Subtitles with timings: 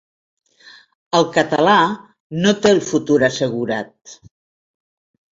[1.17, 1.75] El català
[2.45, 4.15] no té el futur assegurat.